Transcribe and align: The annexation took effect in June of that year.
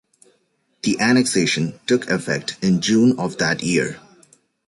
The 0.81 0.99
annexation 0.99 1.79
took 1.85 2.09
effect 2.09 2.57
in 2.63 2.81
June 2.81 3.19
of 3.19 3.37
that 3.37 3.61
year. 3.61 3.99